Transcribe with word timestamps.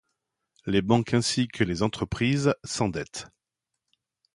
Les 0.65 0.81
banques 0.81 1.13
ainsi 1.13 1.47
que 1.47 1.63
les 1.63 1.83
entreprises 1.83 2.55
s'endettent. 2.63 3.27